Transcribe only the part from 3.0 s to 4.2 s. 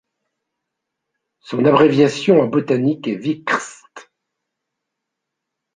est Wikstr.